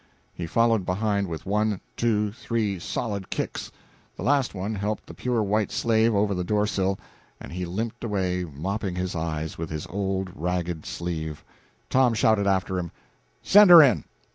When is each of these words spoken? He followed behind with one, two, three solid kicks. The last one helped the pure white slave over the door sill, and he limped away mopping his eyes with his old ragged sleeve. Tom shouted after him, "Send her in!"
He 0.33 0.47
followed 0.47 0.83
behind 0.83 1.27
with 1.27 1.45
one, 1.45 1.79
two, 1.95 2.31
three 2.31 2.79
solid 2.79 3.29
kicks. 3.29 3.71
The 4.17 4.23
last 4.23 4.55
one 4.55 4.73
helped 4.73 5.05
the 5.05 5.13
pure 5.13 5.43
white 5.43 5.71
slave 5.71 6.15
over 6.15 6.33
the 6.33 6.43
door 6.43 6.65
sill, 6.65 6.97
and 7.39 7.51
he 7.51 7.65
limped 7.65 8.03
away 8.03 8.43
mopping 8.43 8.95
his 8.95 9.15
eyes 9.15 9.59
with 9.59 9.69
his 9.69 9.85
old 9.85 10.31
ragged 10.33 10.87
sleeve. 10.87 11.43
Tom 11.87 12.15
shouted 12.15 12.47
after 12.47 12.79
him, 12.79 12.89
"Send 13.43 13.69
her 13.69 13.83
in!" 13.83 14.05